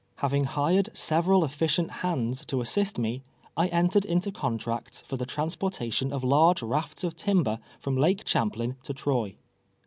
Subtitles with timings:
[0.17, 3.21] 23 Having liired several efficient hands to assist me,
[3.55, 8.77] I entered into contracts for the transportation of large rafts of tinil)er from Lake Champlain
[8.81, 9.35] to Troy.